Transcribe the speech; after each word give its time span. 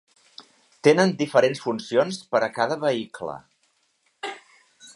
Tenen 0.87 1.11
diferents 1.19 1.61
funcions 1.65 2.17
per 2.31 2.41
a 2.47 2.51
cada 2.57 2.79
vehicle. 2.85 3.37